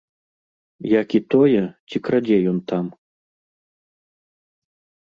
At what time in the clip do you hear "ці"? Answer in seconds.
1.91-1.97